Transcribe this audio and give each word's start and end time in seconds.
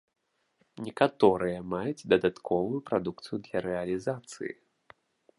Некаторыя 0.85 1.59
маюць 1.73 2.07
дадатковую 2.13 2.79
прадукцыю 2.87 3.37
для 3.49 3.57
рэалізацыі. 3.69 4.51